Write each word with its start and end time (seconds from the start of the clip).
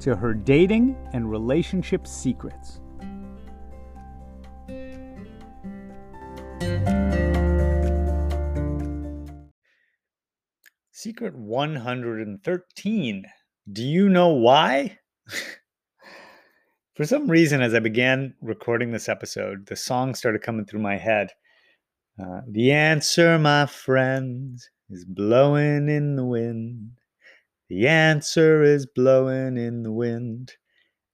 to 0.00 0.16
her 0.16 0.34
dating 0.34 0.96
and 1.12 1.30
relationship 1.30 2.06
secrets. 2.06 2.80
Secret 10.90 11.34
113. 11.34 13.24
Do 13.72 13.82
you 13.82 14.08
know 14.08 14.28
why? 14.28 14.98
For 16.94 17.06
some 17.06 17.30
reason, 17.30 17.62
as 17.62 17.74
I 17.74 17.78
began 17.78 18.34
recording 18.42 18.92
this 18.92 19.08
episode, 19.08 19.66
the 19.66 19.76
song 19.76 20.14
started 20.14 20.42
coming 20.42 20.66
through 20.66 20.80
my 20.80 20.98
head. 20.98 21.30
Uh, 22.22 22.40
the 22.46 22.72
answer, 22.72 23.38
my 23.38 23.64
friends, 23.64 24.68
is 24.90 25.06
blowing 25.06 25.88
in 25.88 26.16
the 26.16 26.24
wind. 26.24 26.99
The 27.70 27.86
answer 27.86 28.62
is 28.62 28.84
blowing 28.84 29.56
in 29.56 29.84
the 29.84 29.92
wind. 29.92 30.52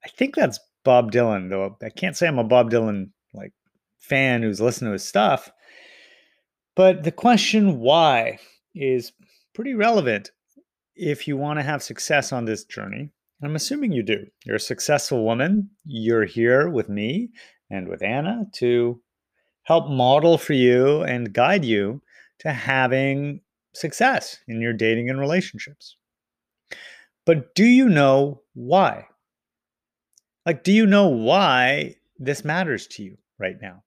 I 0.05 0.09
think 0.09 0.35
that's 0.35 0.59
Bob 0.85 1.13
Dylan, 1.13 1.51
though 1.51 1.77
I 1.83 1.91
can't 1.91 2.17
say 2.17 2.27
I'm 2.27 2.39
a 2.39 2.45
Bob 2.45 2.71
Dylan 2.71 3.11
like 3.35 3.53
fan 3.99 4.43
who's 4.43 4.61
listened 4.61 4.89
to 4.89 4.93
his 4.93 5.05
stuff. 5.05 5.51
But 6.75 7.05
the 7.05 7.13
question 7.13 7.79
why 7.79 8.39
is 8.75 9.13
pretty 9.55 9.75
relevant 9.75 10.31
if 10.95 11.29
you 11.29 11.37
want 11.37 11.59
to 11.59 11.63
have 11.63 11.83
success 11.83 12.33
on 12.33 12.47
this 12.47 12.65
journey. 12.65 13.11
I'm 13.43 13.55
assuming 13.55 13.93
you 13.93 14.03
do. 14.03 14.27
You're 14.47 14.57
a 14.57 14.61
successful 14.61 15.25
woman. 15.25 15.69
You're 15.85 16.25
here 16.25 16.71
with 16.71 16.89
me 16.89 17.29
and 17.71 17.87
with 17.87 18.03
Anna 18.03 18.47
to 18.55 18.99
help 19.65 19.91
model 19.91 20.39
for 20.39 20.55
you 20.55 21.03
and 21.03 21.35
guide 21.35 21.65
you 21.65 22.01
to 22.39 22.53
having 22.53 23.41
success 23.75 24.39
in 24.49 24.63
your 24.63 24.73
dating 24.73 25.11
and 25.11 25.21
relationships. 25.21 25.97
But 27.27 27.57
do 27.57 27.65
you 27.65 27.89
know 27.89 28.43
why? 28.55 29.09
Like, 30.47 30.63
do 30.63 30.73
you 30.73 30.87
know 30.87 31.09
why 31.09 31.97
this 32.19 32.45
matters 32.45 32.87
to 32.87 33.03
you 33.03 33.19
right 33.39 33.57
now? 33.61 33.83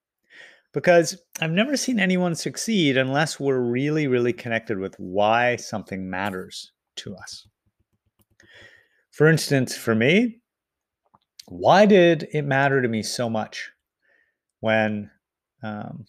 Because 0.72 1.16
I've 1.40 1.50
never 1.50 1.76
seen 1.76 1.98
anyone 1.98 2.34
succeed 2.34 2.96
unless 2.98 3.40
we're 3.40 3.58
really, 3.58 4.06
really 4.06 4.34
connected 4.34 4.78
with 4.78 4.94
why 4.98 5.56
something 5.56 6.08
matters 6.08 6.70
to 6.96 7.16
us. 7.16 7.48
For 9.10 9.26
instance, 9.26 9.76
for 9.76 9.94
me, 9.94 10.42
why 11.46 11.86
did 11.86 12.28
it 12.32 12.42
matter 12.42 12.80
to 12.80 12.88
me 12.88 13.02
so 13.02 13.28
much 13.28 13.70
when 14.60 15.10
um, 15.62 16.04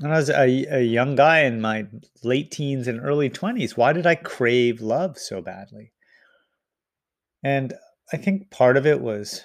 when 0.00 0.10
I 0.10 0.16
was 0.16 0.30
a, 0.30 0.66
a 0.70 0.82
young 0.82 1.16
guy 1.16 1.40
in 1.40 1.60
my 1.60 1.86
late 2.22 2.50
teens 2.50 2.88
and 2.88 3.00
early 3.00 3.28
20s? 3.28 3.76
Why 3.76 3.92
did 3.92 4.06
I 4.06 4.14
crave 4.14 4.80
love 4.80 5.18
so 5.18 5.42
badly? 5.42 5.92
And 7.42 7.74
I 8.12 8.16
think 8.16 8.50
part 8.50 8.76
of 8.76 8.86
it 8.86 9.00
was 9.00 9.44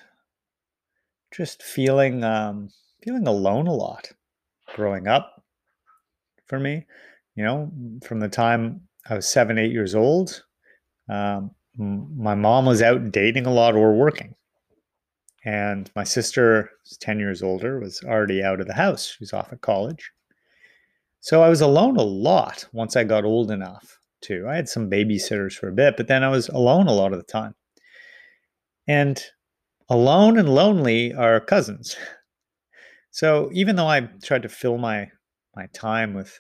just 1.32 1.64
feeling 1.64 2.24
um, 2.24 2.70
feeling 3.04 3.28
alone 3.28 3.68
a 3.68 3.74
lot 3.74 4.12
growing 4.76 5.08
up 5.08 5.44
for 6.46 6.60
me. 6.60 6.86
You 7.36 7.44
know, 7.44 7.72
from 8.04 8.20
the 8.20 8.30
time 8.30 8.82
I 9.10 9.16
was 9.16 9.28
seven, 9.28 9.58
eight 9.58 9.72
years 9.72 9.96
old, 9.96 10.44
um, 11.10 11.52
my 11.78 12.36
mom 12.36 12.66
was 12.66 12.82
out 12.82 13.12
dating 13.12 13.46
a 13.46 13.54
lot 13.54 13.76
or 13.76 13.94
working. 13.94 14.34
And 15.46 15.90
my 15.96 16.04
sister, 16.04 16.72
10 17.00 17.20
years 17.20 17.42
older, 17.42 17.80
was 17.80 18.02
already 18.04 18.44
out 18.44 18.60
of 18.60 18.68
the 18.68 18.74
house. 18.74 19.06
She 19.06 19.18
was 19.22 19.32
off 19.32 19.54
at 19.54 19.62
college. 19.62 20.12
So 21.22 21.44
I 21.44 21.50
was 21.50 21.62
alone 21.62 21.96
a 21.96 22.04
lot 22.04 22.68
once 22.74 22.96
I 22.96 23.04
got 23.04 23.24
old 23.24 23.52
enough 23.52 24.00
to. 24.24 24.48
I 24.48 24.56
had 24.56 24.68
some 24.68 24.90
babysitters 24.90 25.54
for 25.54 25.70
a 25.70 25.74
bit, 25.74 25.96
but 25.96 26.08
then 26.08 26.24
I 26.24 26.30
was 26.30 26.50
alone 26.50 26.88
a 26.88 26.94
lot 26.94 27.14
of 27.14 27.20
the 27.20 27.24
time. 27.24 27.56
And 28.88 29.24
alone 29.90 30.38
and 30.38 30.50
lonely 30.50 31.14
are 31.14 31.40
cousins. 31.40 31.96
So 33.12 33.50
even 33.52 33.76
though 33.76 33.88
I 33.88 34.02
tried 34.22 34.44
to 34.44 34.50
fill 34.50 34.78
my 34.78 35.10
my 35.56 35.66
time 35.74 36.14
with 36.14 36.40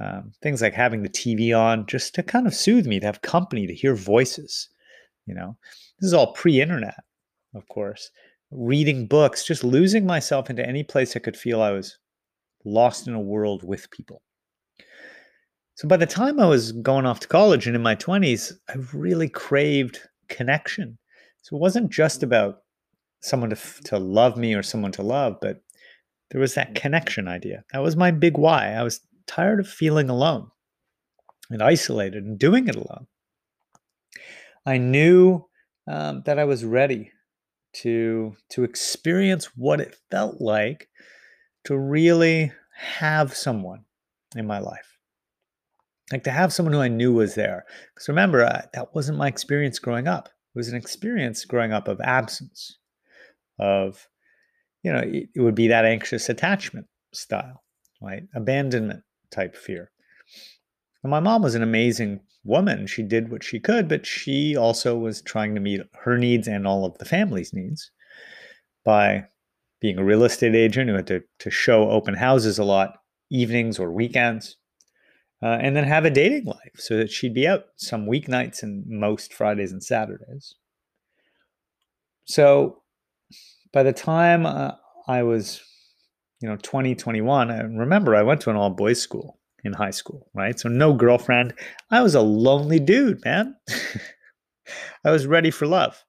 um, 0.00 0.32
things 0.40 0.62
like 0.62 0.72
having 0.74 1.02
the 1.02 1.08
TV 1.08 1.52
on 1.58 1.86
just 1.86 2.14
to 2.14 2.22
kind 2.22 2.46
of 2.46 2.54
soothe 2.54 2.86
me, 2.86 3.00
to 3.00 3.06
have 3.06 3.22
company, 3.22 3.66
to 3.66 3.74
hear 3.74 3.96
voices, 3.96 4.68
you 5.26 5.34
know, 5.34 5.56
this 5.98 6.06
is 6.06 6.14
all 6.14 6.32
pre-internet, 6.32 7.02
of 7.54 7.66
course. 7.68 8.10
Reading 8.52 9.06
books, 9.06 9.44
just 9.44 9.64
losing 9.64 10.06
myself 10.06 10.48
into 10.48 10.64
any 10.64 10.84
place 10.84 11.16
I 11.16 11.20
could 11.20 11.36
feel 11.36 11.60
I 11.60 11.72
was 11.72 11.98
lost 12.64 13.08
in 13.08 13.14
a 13.14 13.20
world 13.20 13.64
with 13.64 13.90
people. 13.90 14.22
So 15.74 15.88
by 15.88 15.96
the 15.96 16.06
time 16.06 16.38
I 16.38 16.46
was 16.46 16.72
going 16.72 17.04
off 17.04 17.20
to 17.20 17.28
college 17.28 17.66
and 17.66 17.74
in 17.74 17.82
my 17.82 17.96
20s, 17.96 18.52
I 18.68 18.74
really 18.92 19.28
craved 19.28 19.98
connection. 20.28 20.98
So 21.46 21.54
it 21.54 21.60
wasn't 21.60 21.92
just 21.92 22.24
about 22.24 22.62
someone 23.20 23.50
to, 23.50 23.58
to 23.84 24.00
love 24.00 24.36
me 24.36 24.54
or 24.54 24.64
someone 24.64 24.90
to 24.90 25.02
love, 25.02 25.36
but 25.40 25.62
there 26.32 26.40
was 26.40 26.54
that 26.54 26.74
connection 26.74 27.28
idea. 27.28 27.62
That 27.72 27.84
was 27.84 27.94
my 27.94 28.10
big 28.10 28.36
why. 28.36 28.72
I 28.72 28.82
was 28.82 28.98
tired 29.28 29.60
of 29.60 29.68
feeling 29.68 30.10
alone 30.10 30.50
and 31.48 31.62
isolated 31.62 32.24
and 32.24 32.36
doing 32.36 32.66
it 32.66 32.74
alone. 32.74 33.06
I 34.66 34.78
knew 34.78 35.44
um, 35.86 36.24
that 36.26 36.40
I 36.40 36.44
was 36.44 36.64
ready 36.64 37.12
to 37.74 38.34
to 38.50 38.64
experience 38.64 39.50
what 39.54 39.80
it 39.80 39.94
felt 40.10 40.40
like 40.40 40.88
to 41.66 41.78
really 41.78 42.50
have 42.74 43.36
someone 43.36 43.84
in 44.34 44.48
my 44.48 44.58
life, 44.58 44.98
like 46.10 46.24
to 46.24 46.32
have 46.32 46.52
someone 46.52 46.72
who 46.72 46.80
I 46.80 46.88
knew 46.88 47.12
was 47.12 47.36
there. 47.36 47.66
Because 47.94 48.08
remember, 48.08 48.44
I, 48.44 48.64
that 48.74 48.96
wasn't 48.96 49.18
my 49.18 49.28
experience 49.28 49.78
growing 49.78 50.08
up 50.08 50.28
was 50.56 50.68
an 50.68 50.74
experience 50.74 51.44
growing 51.44 51.72
up 51.72 51.86
of 51.86 52.00
absence, 52.00 52.78
of, 53.58 54.08
you 54.82 54.92
know, 54.92 55.00
it, 55.00 55.28
it 55.34 55.40
would 55.40 55.54
be 55.54 55.68
that 55.68 55.84
anxious 55.84 56.28
attachment 56.28 56.86
style, 57.12 57.62
right? 58.00 58.22
Abandonment 58.34 59.02
type 59.30 59.54
fear. 59.54 59.90
And 61.02 61.10
my 61.10 61.20
mom 61.20 61.42
was 61.42 61.54
an 61.54 61.62
amazing 61.62 62.20
woman. 62.42 62.86
She 62.86 63.02
did 63.02 63.30
what 63.30 63.44
she 63.44 63.60
could, 63.60 63.86
but 63.86 64.06
she 64.06 64.56
also 64.56 64.96
was 64.96 65.20
trying 65.20 65.54
to 65.54 65.60
meet 65.60 65.82
her 65.92 66.16
needs 66.16 66.48
and 66.48 66.66
all 66.66 66.84
of 66.86 66.96
the 66.98 67.04
family's 67.04 67.52
needs 67.52 67.90
by 68.84 69.26
being 69.80 69.98
a 69.98 70.04
real 70.04 70.24
estate 70.24 70.54
agent 70.54 70.88
who 70.88 70.96
had 70.96 71.06
to, 71.08 71.22
to 71.40 71.50
show 71.50 71.90
open 71.90 72.14
houses 72.14 72.58
a 72.58 72.64
lot, 72.64 72.94
evenings 73.30 73.78
or 73.78 73.92
weekends, 73.92 74.56
uh, 75.42 75.58
and 75.60 75.76
then 75.76 75.84
have 75.84 76.04
a 76.04 76.10
dating 76.10 76.44
life 76.44 76.72
so 76.76 76.96
that 76.96 77.10
she'd 77.10 77.34
be 77.34 77.46
out 77.46 77.66
some 77.76 78.06
weeknights 78.06 78.62
and 78.62 78.84
most 78.86 79.32
Fridays 79.32 79.72
and 79.72 79.82
Saturdays. 79.82 80.54
So 82.24 82.82
by 83.72 83.82
the 83.82 83.92
time 83.92 84.46
uh, 84.46 84.72
I 85.06 85.22
was, 85.22 85.62
you 86.40 86.48
know, 86.48 86.56
20, 86.62 86.94
21, 86.94 87.50
I 87.50 87.60
remember 87.60 88.16
I 88.16 88.22
went 88.22 88.40
to 88.42 88.50
an 88.50 88.56
all 88.56 88.70
boys 88.70 89.00
school 89.00 89.38
in 89.64 89.72
high 89.72 89.90
school, 89.90 90.30
right? 90.34 90.58
So 90.58 90.68
no 90.68 90.92
girlfriend. 90.92 91.54
I 91.90 92.02
was 92.02 92.14
a 92.14 92.20
lonely 92.20 92.80
dude, 92.80 93.24
man. 93.24 93.54
I 95.04 95.10
was 95.10 95.26
ready 95.26 95.50
for 95.50 95.66
love. 95.66 96.02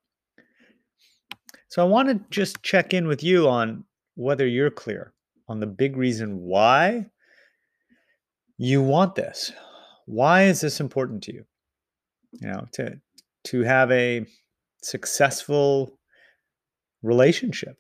So 1.70 1.84
I 1.84 1.88
want 1.88 2.10
to 2.10 2.26
just 2.30 2.64
check 2.64 2.94
in 2.94 3.08
with 3.08 3.24
you 3.24 3.48
on 3.48 3.84
whether 4.16 4.48
you're 4.48 4.72
clear 4.72 5.14
on 5.48 5.60
the 5.60 5.68
big 5.68 5.96
reason 5.98 6.40
why 6.40 7.08
you 8.58 8.82
want 8.82 9.16
this. 9.16 9.52
Why 10.06 10.44
is 10.44 10.62
this 10.62 10.80
important 10.80 11.24
to 11.24 11.34
you? 11.34 11.46
You 12.34 12.48
know, 12.50 12.66
to 12.74 13.00
to 13.46 13.62
have 13.64 13.92
a 13.92 14.26
successful 14.82 16.00
relationship. 17.02 17.78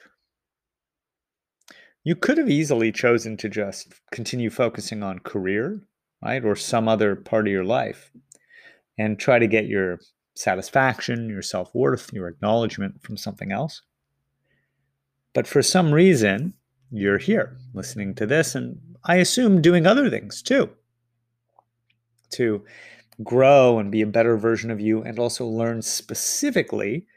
You 2.03 2.15
could 2.15 2.37
have 2.37 2.49
easily 2.49 2.91
chosen 2.91 3.35
to 3.37 3.49
just 3.49 3.93
continue 4.11 4.49
focusing 4.49 5.03
on 5.03 5.19
career, 5.19 5.81
right? 6.23 6.43
Or 6.43 6.55
some 6.55 6.87
other 6.87 7.15
part 7.15 7.47
of 7.47 7.51
your 7.51 7.65
life 7.65 8.11
and 8.97 9.19
try 9.19 9.39
to 9.39 9.47
get 9.47 9.67
your 9.67 9.99
satisfaction, 10.35 11.29
your 11.29 11.41
self 11.41 11.73
worth, 11.73 12.13
your 12.13 12.27
acknowledgement 12.27 13.01
from 13.01 13.17
something 13.17 13.51
else. 13.51 13.81
But 15.33 15.47
for 15.47 15.61
some 15.61 15.93
reason, 15.93 16.53
you're 16.89 17.17
here 17.17 17.57
listening 17.73 18.15
to 18.15 18.25
this, 18.25 18.55
and 18.55 18.79
I 19.07 19.15
assume 19.15 19.61
doing 19.61 19.87
other 19.87 20.09
things 20.09 20.41
too 20.41 20.69
to 22.31 22.63
grow 23.23 23.79
and 23.79 23.91
be 23.91 24.01
a 24.01 24.07
better 24.07 24.37
version 24.37 24.69
of 24.69 24.79
you, 24.79 25.01
and 25.01 25.17
also 25.17 25.45
learn 25.45 25.81
specifically 25.81 27.07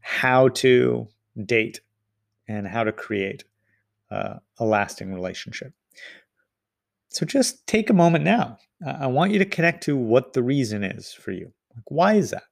how 0.00 0.48
to 0.48 1.06
date 1.44 1.80
and 2.48 2.66
how 2.66 2.84
to 2.84 2.92
create 2.92 3.44
uh, 4.10 4.36
a 4.58 4.64
lasting 4.64 5.12
relationship. 5.12 5.72
So 7.08 7.26
just 7.26 7.66
take 7.66 7.90
a 7.90 7.94
moment 7.94 8.24
now. 8.24 8.58
I 8.86 9.06
want 9.06 9.32
you 9.32 9.38
to 9.38 9.44
connect 9.44 9.82
to 9.84 9.96
what 9.96 10.32
the 10.32 10.42
reason 10.42 10.84
is 10.84 11.12
for 11.12 11.32
you. 11.32 11.52
Like, 11.74 11.90
why 11.90 12.14
is 12.14 12.30
that? 12.30 12.44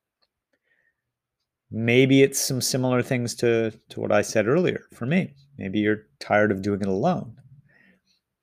Maybe 1.71 2.23
it's 2.23 2.41
some 2.41 2.61
similar 2.61 3.03
things 3.03 3.35
to, 3.37 3.73
to 3.91 4.01
what 4.01 4.13
I 4.13 4.23
said 4.23 4.47
earlier 4.47 4.85
for 4.93 5.07
me. 5.07 5.35
Maybe 5.59 5.81
you're 5.81 6.07
tired 6.19 6.51
of 6.51 6.63
doing 6.63 6.81
it 6.81 6.89
alone. 6.89 7.37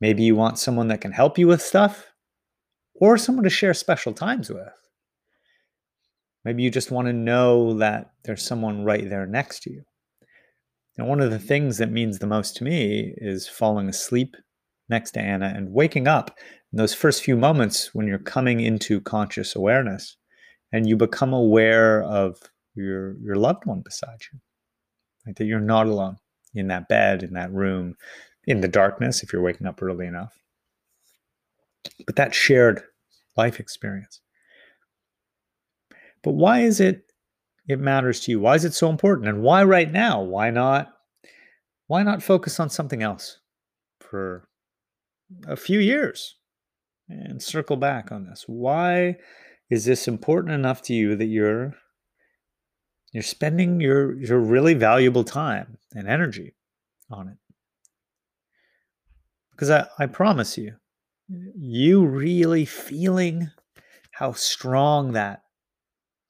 Maybe 0.01 0.23
you 0.23 0.35
want 0.35 0.59
someone 0.59 0.87
that 0.87 0.99
can 0.99 1.11
help 1.11 1.37
you 1.37 1.47
with 1.47 1.61
stuff 1.61 2.07
or 2.95 3.17
someone 3.17 3.43
to 3.43 3.49
share 3.49 3.73
special 3.73 4.13
times 4.13 4.49
with. 4.49 4.67
Maybe 6.43 6.63
you 6.63 6.71
just 6.71 6.89
want 6.89 7.07
to 7.07 7.13
know 7.13 7.75
that 7.75 8.11
there's 8.23 8.43
someone 8.43 8.83
right 8.83 9.07
there 9.07 9.27
next 9.27 9.61
to 9.63 9.71
you. 9.71 9.83
And 10.97 11.07
one 11.07 11.21
of 11.21 11.29
the 11.29 11.39
things 11.39 11.77
that 11.77 11.91
means 11.91 12.17
the 12.17 12.27
most 12.27 12.57
to 12.57 12.63
me 12.63 13.13
is 13.17 13.47
falling 13.47 13.87
asleep 13.87 14.35
next 14.89 15.11
to 15.11 15.21
Anna 15.21 15.53
and 15.55 15.71
waking 15.71 16.07
up 16.07 16.37
in 16.73 16.77
those 16.77 16.93
first 16.93 17.23
few 17.23 17.37
moments 17.37 17.93
when 17.93 18.07
you're 18.07 18.17
coming 18.17 18.59
into 18.59 19.01
conscious 19.01 19.55
awareness 19.55 20.17
and 20.73 20.87
you 20.87 20.97
become 20.97 21.33
aware 21.33 22.03
of 22.03 22.37
your 22.75 23.17
your 23.19 23.35
loved 23.35 23.65
one 23.65 23.81
beside 23.81 24.19
you. 24.33 24.39
Like 25.25 25.35
that 25.37 25.45
you're 25.45 25.59
not 25.59 25.87
alone 25.87 26.17
in 26.55 26.67
that 26.67 26.87
bed, 26.87 27.23
in 27.23 27.33
that 27.33 27.51
room, 27.53 27.95
in 28.45 28.61
the 28.61 28.67
darkness 28.67 29.23
if 29.23 29.31
you're 29.31 29.41
waking 29.41 29.67
up 29.67 29.81
early 29.81 30.07
enough. 30.07 30.37
But 32.05 32.15
that 32.15 32.33
shared 32.33 32.83
life 33.37 33.59
experience. 33.59 34.21
But 36.23 36.33
why 36.33 36.61
is 36.61 36.79
it 36.79 37.03
it 37.67 37.79
matters 37.79 38.19
to 38.21 38.31
you? 38.31 38.39
Why 38.39 38.55
is 38.55 38.65
it 38.65 38.73
so 38.73 38.89
important? 38.89 39.27
And 39.27 39.43
why 39.43 39.63
right 39.63 39.91
now? 39.91 40.21
Why 40.21 40.49
not 40.49 40.93
why 41.87 42.03
not 42.03 42.23
focus 42.23 42.59
on 42.59 42.69
something 42.69 43.03
else 43.03 43.39
for 43.99 44.47
a 45.47 45.55
few 45.55 45.79
years 45.79 46.35
and 47.09 47.41
circle 47.41 47.77
back 47.77 48.11
on 48.11 48.25
this? 48.25 48.45
Why 48.47 49.17
is 49.69 49.85
this 49.85 50.07
important 50.07 50.53
enough 50.53 50.81
to 50.83 50.93
you 50.93 51.15
that 51.15 51.25
you're 51.25 51.73
you're 53.11 53.23
spending 53.23 53.81
your 53.81 54.17
your 54.17 54.39
really 54.39 54.73
valuable 54.73 55.23
time 55.23 55.77
and 55.93 56.07
energy 56.07 56.55
on 57.09 57.27
it? 57.29 57.37
Because 59.61 59.69
I, 59.99 60.03
I 60.03 60.07
promise 60.07 60.57
you, 60.57 60.73
you 61.55 62.03
really 62.03 62.65
feeling 62.65 63.51
how 64.09 64.31
strong 64.31 65.11
that 65.11 65.43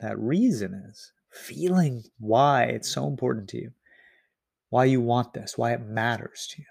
that 0.02 0.20
reason 0.20 0.74
is, 0.90 1.14
feeling 1.32 2.04
why 2.20 2.64
it's 2.64 2.90
so 2.90 3.08
important 3.08 3.48
to 3.52 3.58
you, 3.58 3.72
why 4.70 4.84
you 4.84 5.00
want 5.00 5.32
this, 5.32 5.58
why 5.58 5.72
it 5.72 5.80
matters 5.80 6.46
to 6.52 6.62
you, 6.62 6.68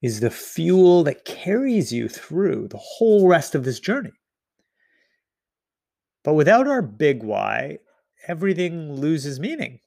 is 0.00 0.20
the 0.20 0.30
fuel 0.30 1.02
that 1.02 1.24
carries 1.24 1.92
you 1.92 2.08
through 2.08 2.68
the 2.68 2.78
whole 2.78 3.26
rest 3.26 3.56
of 3.56 3.64
this 3.64 3.80
journey. 3.80 4.12
But 6.22 6.34
without 6.34 6.68
our 6.68 6.82
big 6.82 7.24
why, 7.24 7.78
everything 8.28 8.92
loses 8.92 9.40
meaning. 9.40 9.80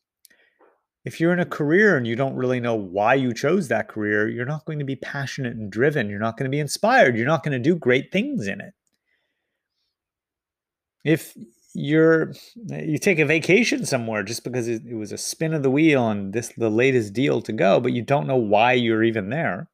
If 1.05 1.19
you're 1.19 1.33
in 1.33 1.39
a 1.39 1.45
career 1.45 1.97
and 1.97 2.07
you 2.07 2.15
don't 2.15 2.35
really 2.35 2.59
know 2.59 2.73
why 2.73 3.13
you 3.13 3.31
chose 3.31 3.67
that 3.67 3.87
career, 3.87 4.27
you're 4.27 4.45
not 4.45 4.65
going 4.65 4.79
to 4.79 4.85
be 4.85 4.95
passionate 4.95 5.55
and 5.55 5.71
driven. 5.71 6.09
You're 6.09 6.19
not 6.19 6.35
going 6.35 6.49
to 6.49 6.55
be 6.55 6.59
inspired. 6.59 7.15
You're 7.15 7.27
not 7.27 7.43
going 7.43 7.51
to 7.51 7.59
do 7.59 7.75
great 7.75 8.11
things 8.11 8.47
in 8.47 8.59
it. 8.59 8.73
If 11.03 11.37
you're 11.75 12.33
you 12.55 12.97
take 12.97 13.19
a 13.19 13.25
vacation 13.25 13.85
somewhere 13.85 14.23
just 14.23 14.43
because 14.43 14.67
it, 14.67 14.83
it 14.87 14.95
was 14.95 15.11
a 15.11 15.17
spin 15.17 15.53
of 15.53 15.61
the 15.61 15.69
wheel 15.69 16.09
and 16.09 16.33
this 16.33 16.51
the 16.57 16.69
latest 16.69 17.13
deal 17.13 17.41
to 17.43 17.53
go, 17.53 17.79
but 17.79 17.93
you 17.93 18.01
don't 18.01 18.27
know 18.27 18.37
why 18.37 18.73
you're 18.73 19.03
even 19.03 19.29
there, 19.29 19.69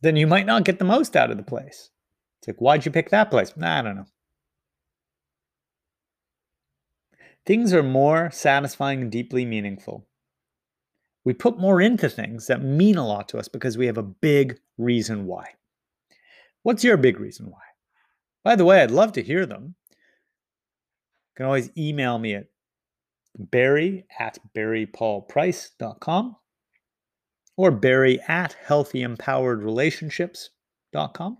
then 0.00 0.16
you 0.16 0.26
might 0.26 0.46
not 0.46 0.64
get 0.64 0.78
the 0.78 0.84
most 0.84 1.14
out 1.14 1.30
of 1.30 1.36
the 1.36 1.42
place. 1.42 1.90
It's 2.38 2.48
like, 2.48 2.60
why'd 2.60 2.86
you 2.86 2.92
pick 2.92 3.10
that 3.10 3.30
place? 3.30 3.54
Nah, 3.54 3.80
I 3.80 3.82
don't 3.82 3.96
know. 3.96 4.06
Things 7.46 7.72
are 7.72 7.82
more 7.82 8.30
satisfying 8.30 9.00
and 9.02 9.10
deeply 9.10 9.44
meaningful. 9.44 10.06
We 11.24 11.32
put 11.34 11.58
more 11.58 11.80
into 11.80 12.08
things 12.08 12.46
that 12.46 12.62
mean 12.62 12.96
a 12.96 13.04
lot 13.06 13.28
to 13.30 13.38
us 13.38 13.48
because 13.48 13.76
we 13.76 13.86
have 13.86 13.98
a 13.98 14.02
big 14.02 14.60
reason 14.78 15.26
why. 15.26 15.54
What's 16.62 16.84
your 16.84 16.96
big 16.96 17.20
reason 17.20 17.50
why? 17.50 17.58
By 18.44 18.54
the 18.56 18.64
way, 18.64 18.82
I'd 18.82 18.90
love 18.90 19.12
to 19.12 19.22
hear 19.22 19.46
them. 19.46 19.76
You 19.90 19.96
can 21.36 21.46
always 21.46 21.70
email 21.76 22.18
me 22.18 22.34
at 22.34 22.46
barry 23.38 24.06
at 24.18 24.38
barrypaulprice.com 24.56 26.36
or 27.56 27.70
barry 27.70 28.20
at 28.26 28.56
healthyempoweredrelationships.com. 28.66 31.38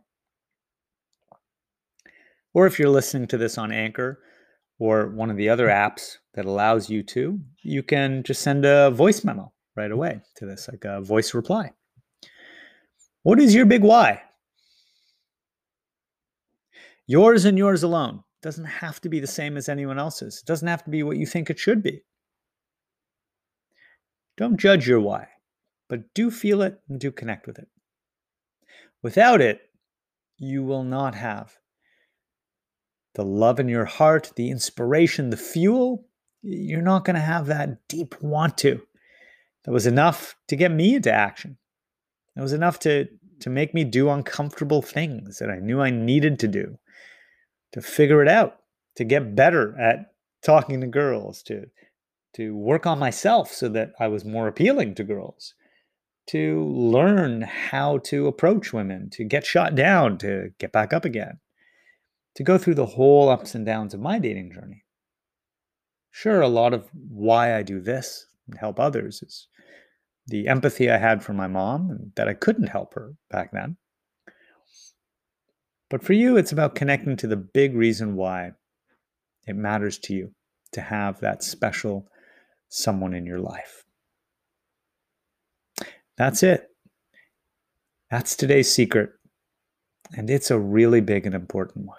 Or 2.53 2.67
if 2.67 2.79
you're 2.79 2.89
listening 2.89 3.29
to 3.29 3.39
this 3.39 3.57
on 3.57 3.73
Anchor 3.73 4.21
or 4.81 5.09
one 5.09 5.31
of 5.31 5.37
the 5.37 5.49
other 5.49 5.69
apps 5.69 6.17
that 6.35 6.47
allows 6.47 6.89
you 6.89 7.03
to, 7.03 7.39
you 7.63 7.83
can 7.83 8.23
just 8.23 8.41
send 8.41 8.65
a 8.65 8.91
voice 8.91 9.23
memo 9.23 9.53
right 9.77 9.93
away 9.93 10.23
to 10.37 10.47
this, 10.47 10.69
like 10.69 10.85
a 10.85 11.03
voice 11.03 11.35
reply. 11.35 11.71
What 13.23 13.39
is 13.39 13.55
your 13.55 13.67
big 13.67 13.83
why? 13.83 14.23
Yours 17.07 17.45
and 17.45 17.59
yours 17.59 17.83
alone. 17.83 18.25
It 18.43 18.43
doesn't 18.43 18.65
have 18.65 19.01
to 19.03 19.11
be 19.11 19.21
the 19.21 19.27
same 19.27 19.59
as 19.59 19.69
anyone 19.69 19.99
else's. 19.99 20.39
It 20.39 20.47
doesn't 20.47 20.67
have 20.67 20.83
to 20.85 20.91
be 20.91 21.03
what 21.03 21.19
you 21.19 21.27
think 21.27 21.51
it 21.51 21.59
should 21.59 21.83
be. 21.83 22.03
Don't 24.39 24.59
judge 24.59 24.89
your 24.89 25.01
why, 25.01 25.29
but 25.91 26.15
do 26.15 26.31
feel 26.31 26.63
it 26.63 26.81
and 26.89 26.99
do 26.99 27.13
connect 27.13 27.47
with 27.47 27.59
it. 27.59 27.69
Without 29.03 29.43
it, 29.43 29.61
you 30.39 30.65
will 30.65 30.85
not 30.85 31.15
have 31.15 31.59
the 33.15 33.25
love 33.25 33.61
in 33.61 33.69
your 33.69 33.85
heart, 33.85 34.33
the 34.37 34.51
inspiration, 34.51 35.31
the 35.31 35.37
fuel. 35.37 36.07
You're 36.43 36.83
not 36.83 37.05
going 37.05 37.17
to 37.17 37.21
have 37.21 37.47
that 37.47 37.87
deep 37.89 38.21
want 38.23 38.57
to. 38.59 38.81
That 39.65 39.73
was 39.73 39.87
enough 39.87 40.37
to 40.49 40.57
get 40.57 40.71
me 40.71 40.95
into 40.95 41.13
action. 41.13 41.59
That 42.35 42.43
was 42.43 42.53
enough 42.53 42.79
to, 42.81 43.09
to 43.41 43.51
make 43.51 43.75
me 43.75 43.85
do 43.85 44.09
uncomfortable 44.09 44.81
things 44.81 45.39
that 45.39 45.51
I 45.51 45.59
knew 45.59 45.81
I 45.81 45.91
needed 45.91 46.39
to 46.41 46.49
do 46.49 46.79
to 47.73 47.81
figure 47.81 48.23
it 48.23 48.29
out, 48.29 48.59
to 48.97 49.05
get 49.05 49.37
better 49.37 49.79
at 49.79 50.13
talking 50.43 50.81
to 50.81 50.87
girls, 50.87 51.43
to 51.45 51.67
to 52.35 52.55
work 52.57 52.87
on 52.87 52.99
myself 52.99 53.53
so 53.53 53.69
that 53.69 53.93
I 53.99 54.07
was 54.07 54.25
more 54.25 54.47
appealing 54.47 54.95
to 54.95 55.05
girls, 55.05 55.55
to 56.29 56.65
learn 56.65 57.43
how 57.43 57.99
to 58.05 58.29
approach 58.29 58.73
women, 58.73 59.11
to 59.11 59.25
get 59.25 59.45
shot 59.45 59.75
down, 59.75 60.17
to 60.19 60.53
get 60.59 60.71
back 60.71 60.93
up 60.93 61.05
again, 61.05 61.41
to 62.35 62.45
go 62.45 62.59
through 62.59 62.75
the 62.75 62.87
whole 62.87 63.29
ups 63.29 63.55
and 63.55 63.67
downs 63.67 63.95
of 63.95 64.01
my 64.01 64.19
dating 64.19 64.53
journey. 64.53 64.85
Sure, 66.11 66.41
a 66.41 66.49
lot 66.49 66.75
of 66.75 66.89
why 66.93 67.57
I 67.57 67.63
do 67.63 67.81
this 67.81 68.27
and 68.49 68.59
help 68.59 68.81
others 68.81 69.23
is 69.23 69.49
the 70.27 70.49
empathy 70.49 70.91
I 70.91 70.99
had 70.99 71.23
for 71.23 71.33
my 71.33 71.47
mom 71.47 71.91
and 71.91 72.13
that 72.17 72.29
I 72.29 72.35
couldn't 72.35 72.69
help 72.69 72.95
her 72.95 73.15
back 73.31 73.53
then. 73.53 73.77
But 75.89 76.05
for 76.05 76.13
you, 76.13 76.37
it's 76.37 76.53
about 76.53 76.77
connecting 76.77 77.17
to 77.17 77.27
the 77.27 77.37
big 77.37 77.75
reason 77.75 78.15
why 78.15 78.53
it 79.47 79.57
matters 79.57 79.99
to 79.99 80.15
you 80.15 80.33
to 80.73 80.81
have 80.81 81.21
that 81.21 81.43
special 81.43 82.07
someone 82.69 83.13
in 83.13 83.27
your 83.27 83.41
life. 83.41 83.85
That's 86.17 86.43
it. 86.43 86.69
That's 88.11 88.37
today's 88.37 88.73
secret. 88.73 89.11
And 90.17 90.31
it's 90.31 90.51
a 90.51 90.59
really 90.59 91.01
big 91.01 91.27
and 91.27 91.35
important 91.35 91.87
one. 91.87 91.99